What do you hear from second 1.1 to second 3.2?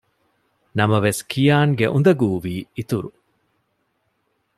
ކިޔާންގެ އުނދަގޫ ވީ އިތުރު